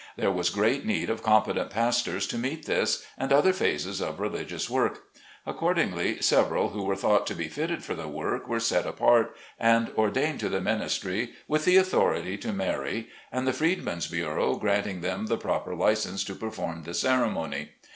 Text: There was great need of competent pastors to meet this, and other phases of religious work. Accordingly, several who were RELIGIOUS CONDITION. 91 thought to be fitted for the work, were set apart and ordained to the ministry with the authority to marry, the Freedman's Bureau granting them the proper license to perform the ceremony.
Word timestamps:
There 0.17 0.31
was 0.31 0.49
great 0.49 0.83
need 0.83 1.11
of 1.11 1.21
competent 1.21 1.69
pastors 1.69 2.25
to 2.25 2.39
meet 2.39 2.65
this, 2.65 3.05
and 3.19 3.31
other 3.31 3.53
phases 3.53 4.01
of 4.01 4.19
religious 4.19 4.67
work. 4.67 5.03
Accordingly, 5.45 6.23
several 6.23 6.69
who 6.69 6.81
were 6.81 6.95
RELIGIOUS 6.95 7.01
CONDITION. 7.03 7.11
91 7.19 7.19
thought 7.19 7.27
to 7.27 7.35
be 7.35 7.47
fitted 7.47 7.83
for 7.83 7.93
the 7.93 8.07
work, 8.07 8.47
were 8.47 8.59
set 8.59 8.87
apart 8.87 9.37
and 9.59 9.91
ordained 9.95 10.39
to 10.39 10.49
the 10.49 10.59
ministry 10.59 11.33
with 11.47 11.65
the 11.65 11.77
authority 11.77 12.35
to 12.39 12.51
marry, 12.51 13.09
the 13.31 13.53
Freedman's 13.53 14.07
Bureau 14.07 14.55
granting 14.55 15.01
them 15.01 15.27
the 15.27 15.37
proper 15.37 15.75
license 15.75 16.23
to 16.23 16.33
perform 16.33 16.81
the 16.81 16.95
ceremony. 16.95 17.69